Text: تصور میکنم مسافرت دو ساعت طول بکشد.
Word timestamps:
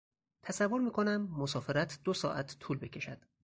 تصور 0.43 0.81
میکنم 0.81 1.31
مسافرت 1.37 1.99
دو 2.03 2.13
ساعت 2.13 2.57
طول 2.59 2.77
بکشد. 2.77 3.21